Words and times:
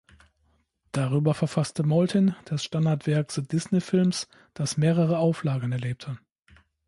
Darüber 0.93 1.35
verfasste 1.35 1.83
Maltin 1.83 2.33
das 2.45 2.63
Standardwerk 2.63 3.31
"The 3.31 3.43
Disney 3.43 3.81
Films", 3.81 4.27
das 4.55 4.75
mehrere 4.75 5.19
Auflagen 5.19 5.73
erlebte. 5.73 6.17